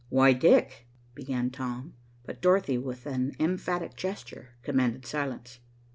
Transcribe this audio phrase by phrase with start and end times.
[0.09, 1.93] "Why, Dick," began Tom,
[2.25, 5.59] but Dorothy, with an emphatic gesture, commanded silence.